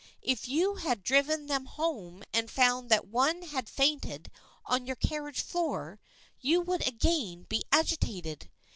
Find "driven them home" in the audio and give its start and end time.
1.03-2.23